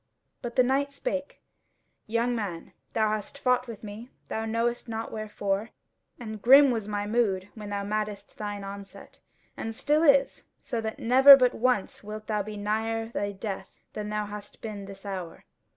[0.41, 1.43] But the knight spake:
[2.07, 5.69] "Young man, thou hast fought with me, thou knowest not wherefore,
[6.19, 9.19] and grim was my mood when thou madest thine onset,
[9.55, 14.09] and still is, so that never but once wilt thou be nigher thy death than
[14.09, 15.45] thou hast been this hour.